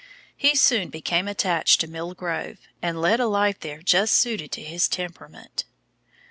[0.35, 4.63] He soon became attached to Mill Grove, and led a life there just suited to
[4.63, 5.65] his temperament.